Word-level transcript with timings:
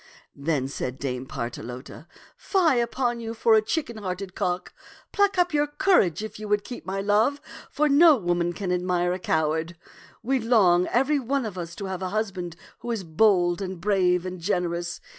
'* 0.25 0.35
Then 0.49 0.67
said 0.67 0.97
Dame 0.97 1.27
Partelote," 1.27 2.07
Fie 2.49 2.79
upon 2.79 3.19
you 3.19 3.35
for 3.35 3.53
a 3.53 3.61
chicken 3.61 3.97
hearted 3.97 4.33
cock! 4.33 4.73
Pluck 5.11 5.37
up 5.37 5.53
your 5.53 5.67
courage 5.67 6.23
if 6.23 6.39
you 6.39 6.47
would 6.47 6.63
keep 6.63 6.87
my 6.87 7.01
love, 7.01 7.39
for 7.69 7.87
no 7.87 8.15
woman 8.17 8.51
can 8.53 8.71
admire 8.71 9.13
a 9.13 9.19
cow 9.19 9.51
ard. 9.51 9.77
We 10.23 10.39
long, 10.39 10.87
every 10.87 11.19
one 11.19 11.45
of 11.45 11.55
us, 11.55 11.75
to 11.75 11.85
have 11.85 12.01
a 12.01 12.09
husband 12.09 12.55
who 12.79 12.89
is 12.89 13.03
bold 13.03 13.61
and 13.61 13.79
brave 13.79 14.25
and 14.25 14.39
generous. 14.41 15.01